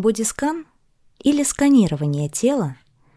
[0.00, 0.64] Бодискан
[1.18, 2.76] или сканирование тела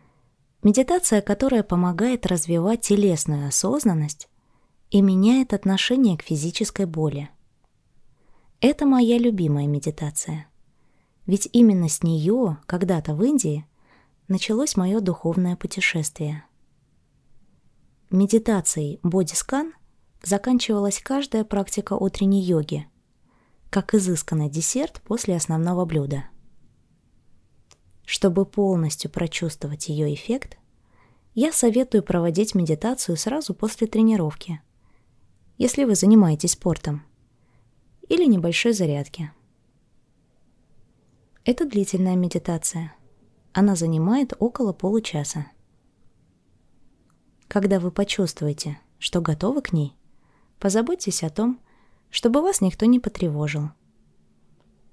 [0.63, 4.27] –медитация, которая помогает развивать телесную осознанность
[4.89, 7.29] и меняет отношение к физической боли.
[8.61, 10.47] Это моя любимая медитация.
[11.27, 13.63] Ведь именно с нее, когда-то в Индии,
[14.27, 16.45] началось мое духовное путешествие.
[18.09, 19.73] Медитацией бодискан
[20.23, 22.87] заканчивалась каждая практика утренней йоги,
[23.69, 26.23] как изысканный десерт после основного блюда.
[28.05, 30.57] Чтобы полностью прочувствовать ее эффект,
[31.33, 34.61] я советую проводить медитацию сразу после тренировки,
[35.57, 37.03] если вы занимаетесь спортом,
[38.09, 39.31] или небольшой зарядки.
[41.45, 42.93] Это длительная медитация.
[43.53, 45.47] Она занимает около получаса.
[47.47, 49.95] Когда вы почувствуете, что готовы к ней,
[50.59, 51.59] позаботьтесь о том,
[52.09, 53.69] чтобы вас никто не потревожил.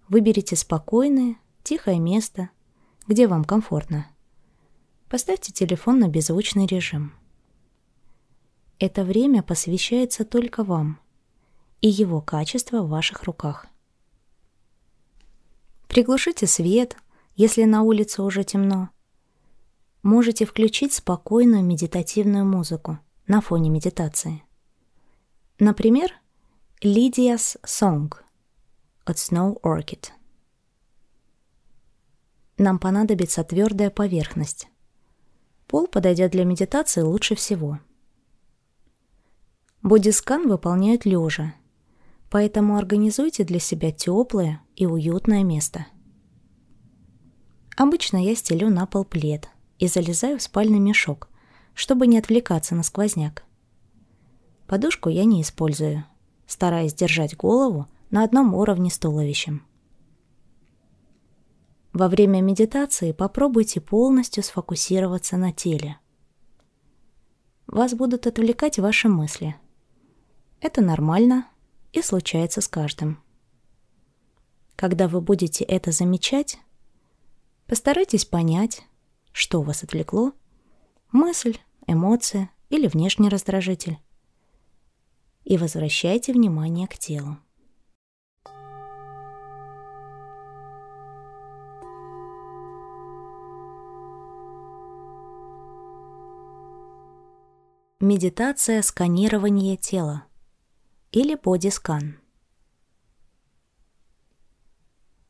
[0.09, 2.51] Выберите спокойное, тихое место,
[3.09, 4.07] где вам комфортно.
[5.09, 7.15] Поставьте телефон на беззвучный режим.
[8.79, 11.01] Это время посвящается только вам,
[11.81, 13.67] и его качество в ваших руках.
[15.89, 16.97] Приглушите свет,
[17.35, 18.91] если на улице уже темно.
[20.03, 24.43] Можете включить спокойную медитативную музыку на фоне медитации.
[25.59, 26.13] Например,
[26.85, 28.13] Lydia's Song
[29.05, 30.11] от Snow Orchid.
[32.59, 34.69] Нам понадобится твердая поверхность.
[35.67, 37.79] Пол подойдет для медитации лучше всего.
[39.83, 41.55] Бодискан выполняют лежа,
[42.31, 45.87] поэтому организуйте для себя теплое и уютное место.
[47.77, 49.49] Обычно я стелю на пол плед
[49.79, 51.29] и залезаю в спальный мешок,
[51.75, 53.45] чтобы не отвлекаться на сквозняк.
[54.67, 56.05] Подушку я не использую–
[56.49, 59.63] стараясь держать голову на одном уровне с туловищем.
[61.93, 65.99] Во время медитации попробуйте полностью сфокусироваться на теле.
[67.67, 69.57] Вас будут отвлекать ваши мысли.
[70.61, 71.49] Это нормально
[71.93, 73.23] и случается с каждым.
[74.77, 76.59] Когда вы будете это замечать,
[77.67, 78.83] постарайтесь понять,
[79.33, 80.33] что вас отвлекло,
[81.11, 83.99] мысль, эмоция или внешний раздражитель
[85.45, 87.39] и возвращайте внимание к телу.
[98.01, 100.25] Медитация сканирования тела
[101.11, 102.21] или бодискан.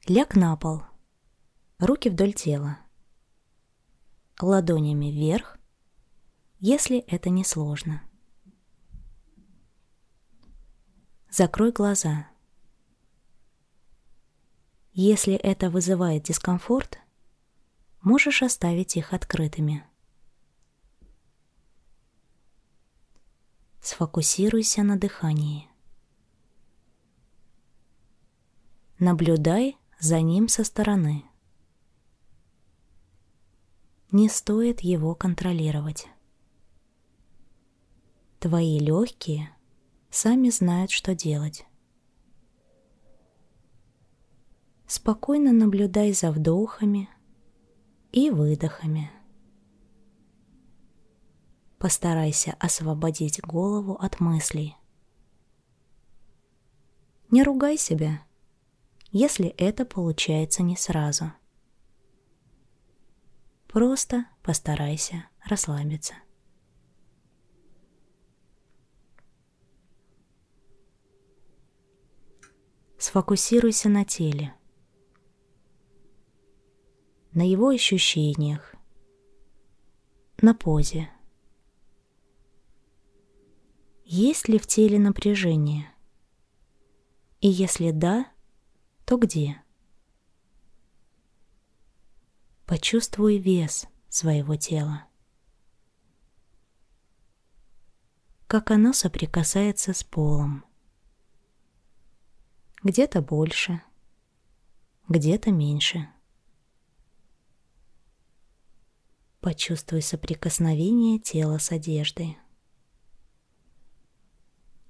[0.06, 0.82] Ляг на пол,
[1.78, 2.78] руки вдоль тела,
[4.38, 5.56] ладонями вверх,
[6.60, 8.02] если это не сложно.
[11.30, 12.28] Закрой глаза.
[14.92, 16.98] Если это вызывает дискомфорт,
[18.02, 19.87] можешь оставить их открытыми.
[23.80, 25.68] Сфокусируйся на дыхании.
[28.98, 31.24] Наблюдай за ним со стороны.
[34.10, 36.06] Не стоит его контролировать.
[38.40, 39.54] Твои легкие–
[40.10, 41.66] сами знают, что делать.
[44.86, 47.08] Спокойно наблюдай за вдохами
[48.12, 49.10] и выдохами.
[51.78, 54.76] Постарайся освободить голову от мыслей.
[57.30, 58.26] Не ругай себя,
[59.12, 61.32] если это получается не сразу.
[63.68, 66.14] Просто постарайся расслабиться.
[72.98, 74.52] Сфокусируйся на теле,
[77.32, 78.74] на его ощущениях,
[80.42, 81.08] на позе.
[84.10, 85.92] Есть ли в теле напряжение?
[87.42, 88.26] И если да,
[89.04, 89.60] то где?
[92.64, 95.04] Почувствуй вес своего тела.
[98.46, 100.64] Как оно соприкасается с полом
[102.82, 103.82] где-то больше,
[105.06, 106.08] где-то меньше.
[109.40, 112.38] Почувствуй соприкосновение тела с одеждой.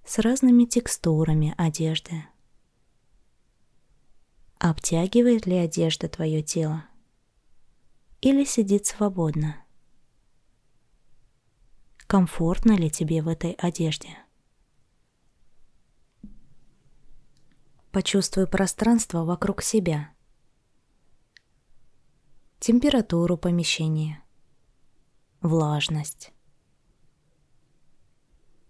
[0.08, 2.24] С разными текстурами одежды.
[4.58, 6.86] Обтягивает ли одежда твое тело?
[8.22, 9.62] Или сидит свободно?
[12.06, 14.16] Комфортно ли тебе в этой одежде?
[17.92, 20.14] Почувствуй пространство вокруг себя.
[22.60, 24.24] температуру помещения,
[25.42, 26.32] влажность.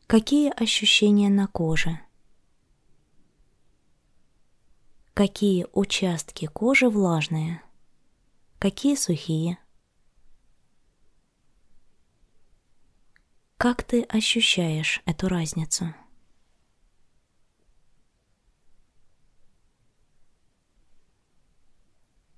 [0.09, 2.01] Какие ощущения на коже?
[5.13, 7.63] Какие участки кожи влажные?
[8.59, 9.59] Какие сухие?
[13.59, 15.95] Как ты ощущаешь эту разницу?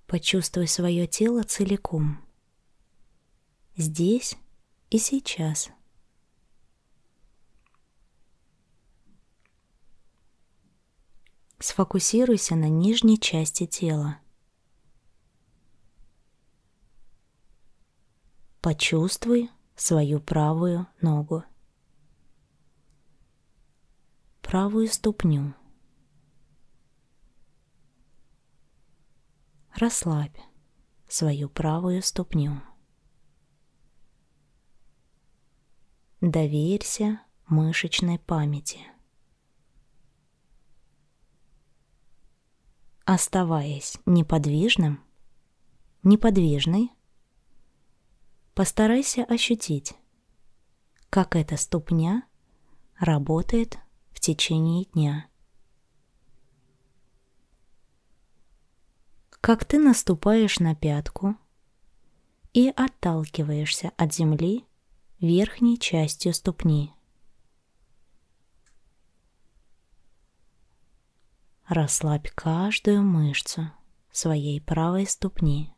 [0.08, 2.18] Почувствуй свое тело целиком.
[3.76, 4.34] Здесь
[4.90, 5.70] и сейчас.
[11.62, 14.18] Сфокусируйся на нижней части тела.
[18.62, 21.44] Почувствуй свою правую ногу,
[24.40, 25.54] правую ступню.
[29.74, 30.38] Расслабь
[31.08, 32.62] свою правую ступню.
[36.22, 38.80] Доверься мышечной памяти.
[43.12, 45.02] Оставаясь неподвижным,
[46.04, 46.92] неподвижной,
[48.54, 49.94] постарайся ощутить,
[51.10, 52.22] как эта ступня
[53.00, 53.80] работает
[54.12, 55.26] в течение дня.
[59.40, 61.34] как ты наступаешь на пятку
[62.52, 64.64] и отталкиваешься от земли
[65.18, 66.94] верхней частью ступни.
[71.70, 73.70] Расслабь каждую мышцу
[74.10, 75.72] своей правой ступни.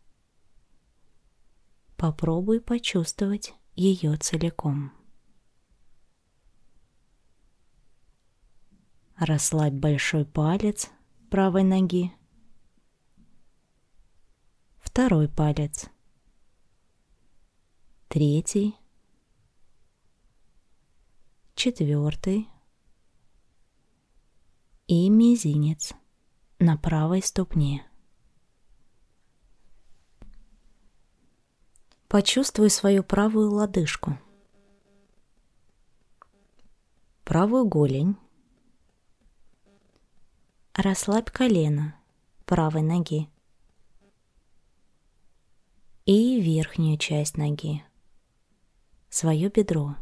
[1.98, 4.90] Попробуй почувствовать ее целиком.
[9.18, 10.88] Расслабь большой палец
[11.28, 12.10] правой ноги
[14.78, 15.90] второй палец,
[18.08, 18.76] третий,
[21.54, 22.51] четвертый
[24.92, 25.94] и мизинец
[26.58, 27.90] на правой ступне.
[32.08, 34.18] Почувствуй свою правую лодыжку,
[37.24, 38.16] правую голень,
[40.74, 41.98] расслабь колено
[42.44, 43.30] правой ноги
[46.04, 47.82] и верхнюю часть ноги,
[49.08, 49.96] свое бедро.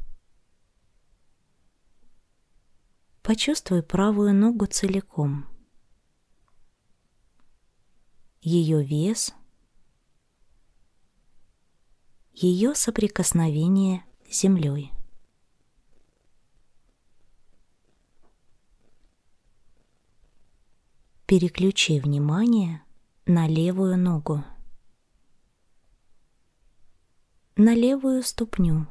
[3.30, 5.46] Почувствуй правую ногу целиком.
[8.40, 9.32] Ее вес,
[12.32, 14.90] ее соприкосновение с землей.
[21.26, 22.82] Переключи внимание
[23.26, 24.42] на левую ногу
[27.54, 28.88] на левую ступню,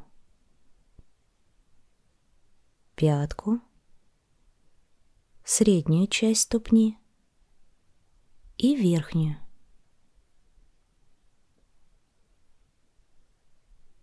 [2.96, 3.60] пятку,
[5.50, 6.96] среднюю часть ступни
[8.56, 9.36] и верхнюю.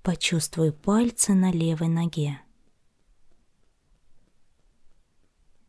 [0.03, 2.41] Почувствуй пальцы на левой ноге.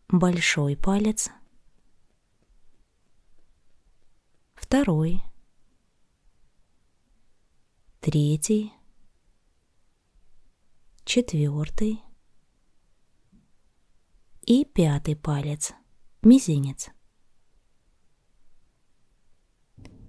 [0.08, 1.30] Большой палец,
[4.56, 5.22] второй,
[8.00, 8.72] третий,
[11.04, 12.02] четвертый
[14.48, 15.74] и пятый палец,
[16.22, 16.88] мизинец.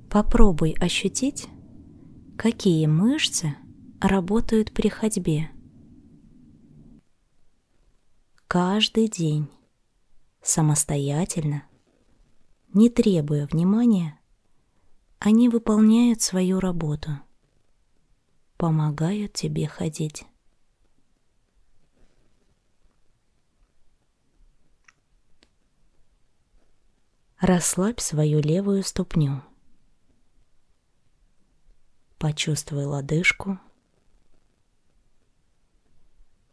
[0.10, 1.50] Попробуй ощутить,
[2.38, 3.54] какие мышцы
[4.00, 5.52] работают при ходьбе.
[8.48, 9.50] Каждый день,
[10.42, 11.64] самостоятельно,
[12.74, 14.18] не требуя внимания,
[15.20, 17.20] они выполняют свою работу,
[18.56, 20.26] помогают тебе ходить.
[27.42, 29.42] Расслабь свою левую ступню.
[32.18, 33.58] Почувствуй лодыжку,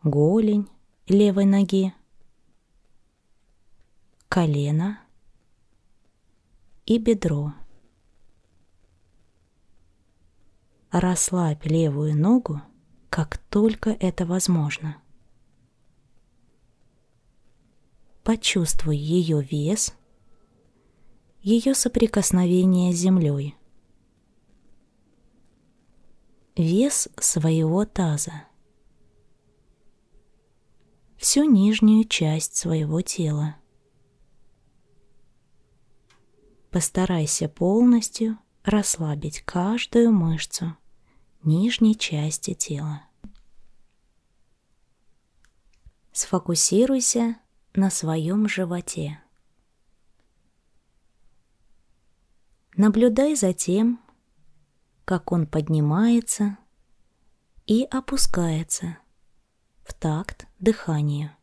[0.05, 0.69] голень
[1.09, 1.93] левой ноги,
[4.29, 5.01] колено
[6.85, 7.53] и бедро.
[10.93, 12.63] Расслабь левую ногу,
[13.11, 15.03] как только это возможно.
[18.23, 19.93] Почувствуй ее вес–
[21.47, 23.55] ее соприкосновение с землей.
[26.57, 28.49] Вес своего таза.
[31.17, 33.55] Всю нижнюю часть своего тела.
[36.73, 40.77] Постарайся полностью расслабить каждую мышцу
[41.45, 43.05] нижней части тела.
[46.11, 47.37] Сфокусируйся
[47.73, 49.21] на своем животе.
[52.77, 53.99] Наблюдай за тем,
[55.07, 56.59] как он поднимается
[57.67, 58.99] и опускается
[59.83, 61.35] в такт дыханию.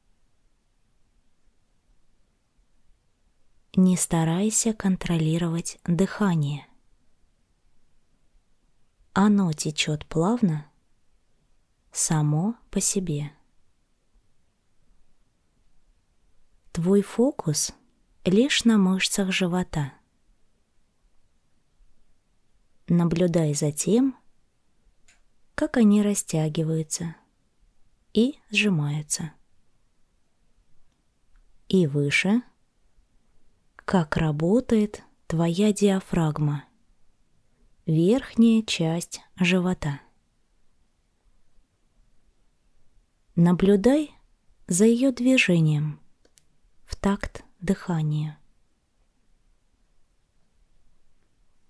[3.75, 6.67] Не старайся контролировать дыхание.
[9.13, 10.69] Оно течет плавно,
[11.91, 13.31] само по себе.
[16.71, 17.73] Твой фокус
[18.23, 19.93] лишь на мышцах живота.
[22.87, 24.17] Наблюдай за тем,
[25.55, 27.15] как они растягиваются
[28.13, 29.31] и сжимаются.
[31.69, 32.41] И выше,
[33.77, 36.65] как работает твоя диафрагма,
[37.85, 40.01] верхняя часть живота.
[43.35, 44.11] Наблюдай
[44.67, 45.99] за ее движением
[46.85, 48.37] в такт дыханию.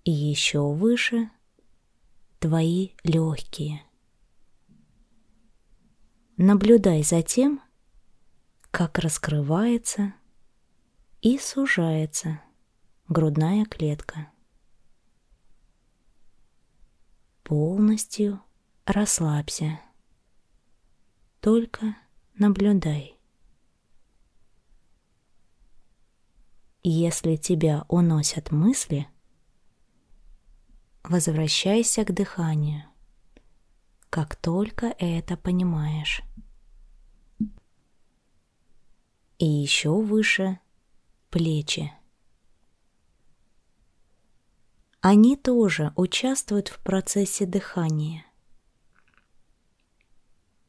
[0.04, 1.30] И еще выше
[2.38, 3.82] твои легкие.
[6.36, 7.62] Наблюдай за тем,
[8.70, 10.12] как раскрывается
[11.22, 12.42] и сужается
[13.08, 14.30] грудная клетка.
[17.42, 18.42] Полностью
[18.84, 19.80] расслабься.
[21.40, 21.96] Только
[22.34, 23.18] наблюдай.
[26.82, 29.08] Если тебя уносят мысли,
[31.04, 32.84] возвращайся к дыханию,
[34.10, 36.22] как только это понимаешь.
[39.38, 40.58] И еще выше
[41.30, 41.92] плечи.
[45.00, 48.24] Они тоже участвуют в процессе дыхания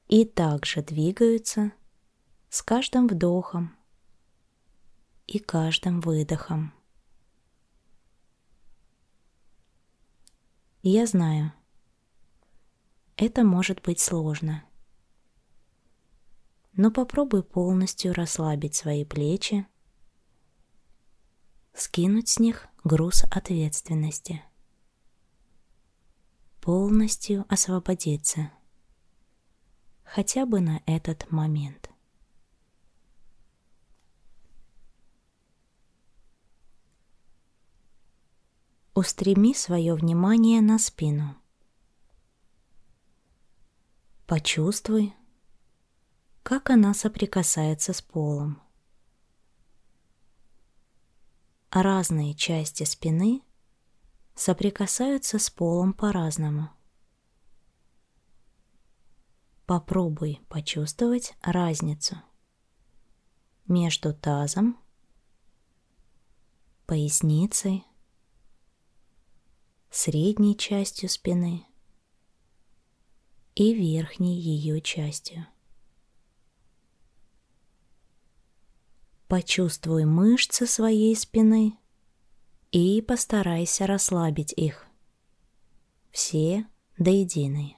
[0.09, 1.71] и также двигаются
[2.49, 3.75] с каждым вдохом
[5.25, 6.74] и каждым выдохом.
[10.87, 11.51] Я знаю,
[13.17, 14.63] это может быть сложно.
[16.73, 19.65] Но попробуй полностью расслабить свои плечи,
[21.73, 24.43] скинуть с них груз ответственности,
[26.61, 28.51] полностью освободиться,
[30.03, 31.89] хотя бы на этот момент.
[38.97, 41.35] Устреми свое внимание на спину.
[44.25, 45.13] Почувствуй,
[46.43, 48.61] как она соприкасается с полом.
[51.71, 53.41] Разные части спины
[54.33, 56.69] соприкасаются с полом по-разному.
[59.65, 62.15] Попробуй почувствовать разницу
[63.67, 64.79] между тазом,
[66.85, 67.83] поясницей,
[69.95, 71.65] средней частью спины
[73.55, 75.47] и верхней ее частью.
[79.29, 81.77] Почувствуй мышцы своей спины
[82.71, 84.85] и постарайся расслабить их.
[86.11, 87.77] Все до единой.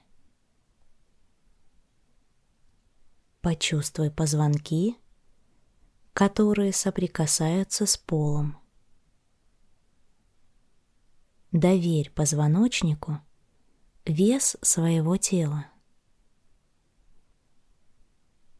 [3.40, 4.96] Почувствуй позвонки,
[6.14, 8.57] которые соприкасаются с полом.
[11.52, 13.20] Доверь позвоночнику
[14.04, 15.66] вес своего тела.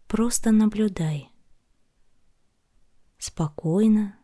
[0.06, 1.30] Просто наблюдай.
[3.18, 4.18] Спокойно,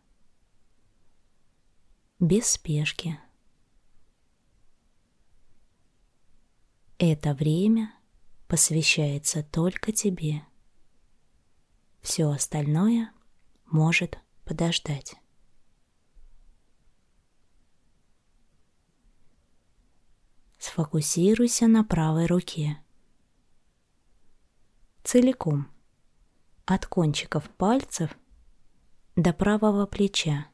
[2.19, 3.19] без спешки.
[6.97, 7.93] Это время
[8.47, 10.41] посвящается только тебе.
[12.01, 13.11] Все остальное
[13.65, 15.15] может подождать.
[20.65, 22.79] Сфокусируйся на правой руке.
[25.03, 25.67] Целиком.
[26.65, 28.17] От кончиков пальцев
[29.15, 30.47] до правого плеча.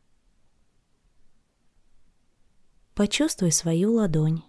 [2.93, 4.43] Почувствуй свою ладонь.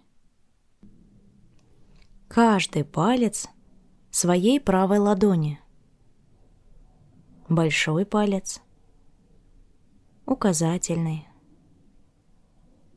[2.27, 3.47] Каждый палец
[4.11, 5.61] своей правой ладони.
[7.47, 8.61] Большой палец,
[10.25, 11.25] указательный,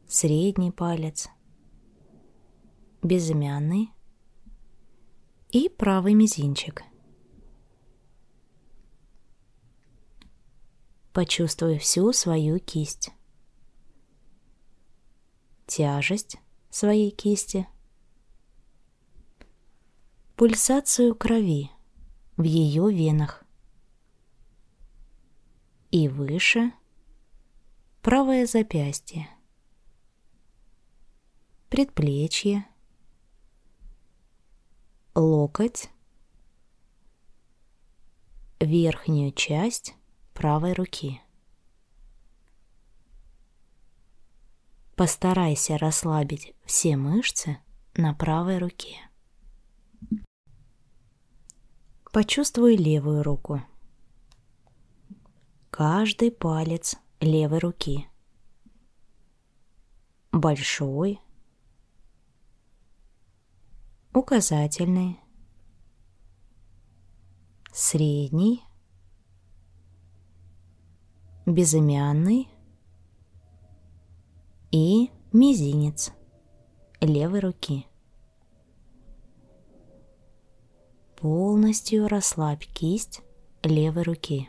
[0.09, 1.29] средний палец–
[3.07, 3.91] безымянный
[5.51, 6.83] и правый мизинчик.
[11.13, 13.11] Почувствуй всю свою кисть.
[15.67, 16.37] тяжесть
[16.71, 17.67] своей кисти,
[20.37, 21.71] пульсацию крови
[22.37, 23.43] в ее венах
[25.91, 26.73] и выше
[28.03, 29.29] правое запястье,
[31.69, 32.67] предплечье,
[35.17, 35.89] локоть,
[38.61, 39.95] верхнюю часть
[40.35, 41.23] правой руки.
[44.95, 47.59] Постарайся расслабить все мышцы
[47.95, 48.97] на правой руке.
[52.13, 53.63] Почувствуй левую руку.
[55.71, 58.07] Каждый палец левой руки.
[60.31, 61.21] Большой,
[64.17, 65.21] указательный,
[67.71, 68.65] средний,
[71.45, 72.49] безымянный
[74.71, 76.13] и мизинец
[77.03, 77.87] левой руки.
[81.17, 83.21] Полностью расслабь кисть
[83.63, 84.49] левой руки.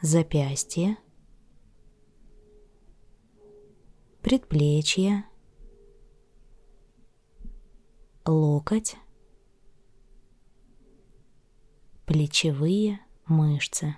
[0.00, 0.96] Запястье,
[4.22, 5.24] предплечье,
[8.30, 8.96] локоть,
[12.06, 13.96] плечевые мышцы.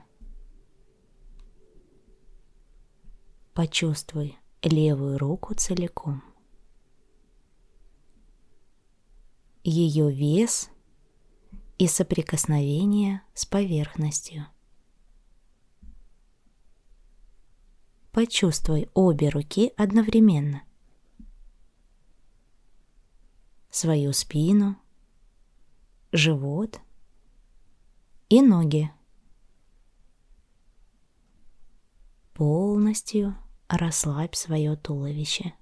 [3.55, 6.23] Почувствуй левую руку целиком.
[9.63, 10.71] Ее вес
[11.79, 14.47] и соприкосновение с поверхностью.
[18.11, 20.63] Почувствуй обе руки одновременно.
[23.73, 24.77] Свою спину,
[26.13, 26.79] живот
[28.29, 28.93] и ноги.
[32.35, 33.35] Полностью
[33.69, 35.55] расслабь свое туловище.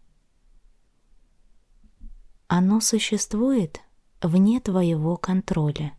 [2.48, 3.80] Оно существует
[4.20, 5.96] вне твоего контроля.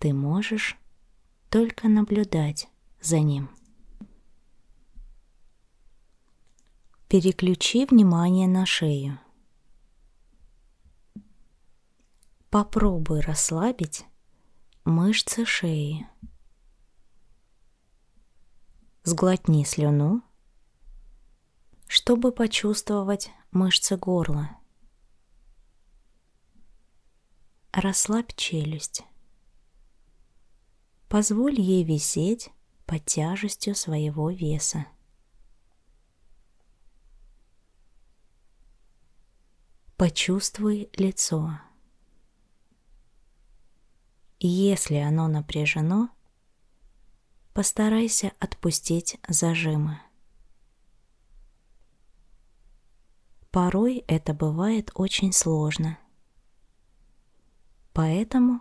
[0.00, 0.76] Ты можешь
[1.48, 2.68] только наблюдать
[3.00, 3.50] за ним.
[7.06, 9.20] Переключи внимание на шею.
[12.50, 14.06] Попробуй расслабить
[14.84, 16.08] мышцы шеи.
[19.02, 20.22] Сглотни слюну,
[21.86, 24.56] чтобы почувствовать мышцы горла.
[27.72, 29.04] Расслабь челюсть.
[31.08, 32.50] Позволь ей висеть
[32.86, 34.86] под тяжестью своего веса.
[39.96, 41.60] Почувствуй лицо.
[44.38, 46.10] Если оно напряжено,
[47.54, 49.98] постарайся отпустить зажимы.
[53.50, 55.98] Порой это бывает очень сложно.
[57.94, 58.60] Поэтому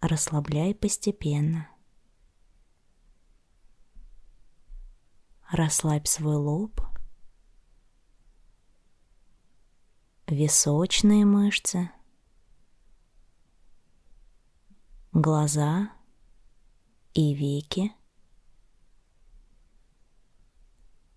[0.00, 1.68] расслабляй постепенно.
[5.50, 6.80] Расслабь свой лоб,
[10.26, 11.90] височные мышцы,
[15.20, 15.90] глаза
[17.12, 17.92] и веки,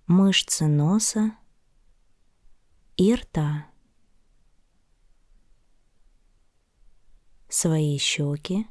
[0.08, 1.32] мышцы носа
[2.98, 3.68] и рта,
[7.48, 8.68] свои щеки,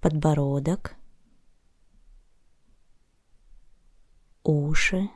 [0.00, 0.96] подбородок,
[4.42, 5.08] уши,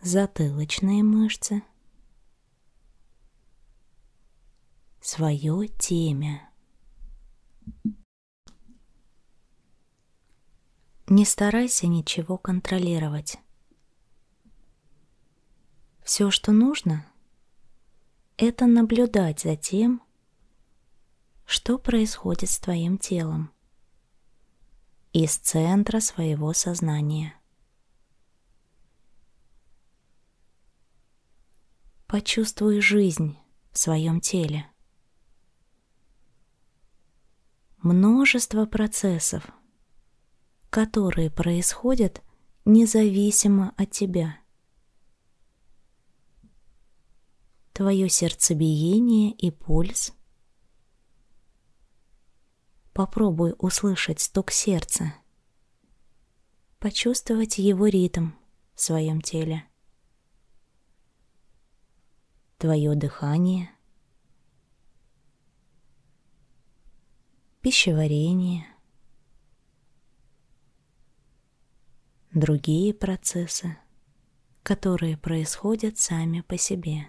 [0.00, 1.62] затылочные мышцы,
[5.02, 6.48] свое темя.
[11.08, 13.38] Не старайся ничего контролировать.
[16.04, 17.06] Все, что нужно,
[18.36, 20.02] это наблюдать за тем,
[21.44, 23.52] что происходит с твоим телом
[25.12, 27.34] из центра своего сознания.
[32.06, 33.36] Почувствуй жизнь
[33.72, 34.71] в своем теле.
[37.82, 39.44] Множество процессов—
[40.72, 42.22] которые происходят
[42.64, 44.38] независимо от тебя.
[47.74, 50.14] Твое сердцебиение и пульс.
[52.94, 55.14] Попробуй услышать стук сердца,
[56.78, 58.30] почувствовать его ритм
[58.74, 59.68] в своем теле.
[62.56, 63.70] Твое дыхание,
[67.62, 68.66] пищеварение,
[72.34, 73.78] другие процессы,
[74.64, 77.06] которые происходят сами по себе.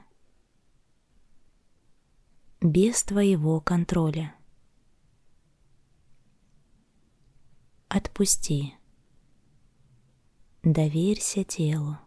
[2.61, 4.35] Без твоего контроля.
[7.87, 8.75] Отпусти.
[10.61, 11.97] Доверься телу.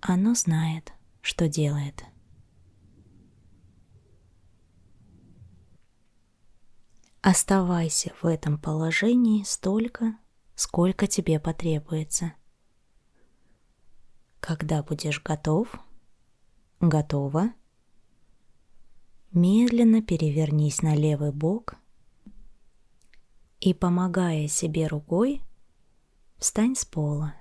[0.00, 2.04] Оно знает, что делает.
[7.28, 10.16] Оставайся в этом положении столько,
[10.54, 12.34] сколько тебе потребуется.
[14.38, 15.74] Когда будешь готов,
[16.80, 17.50] готова,
[19.32, 21.74] медленно перевернись на левый бок
[23.58, 25.42] и, помогая себе рукой,
[26.38, 27.34] встань с пола.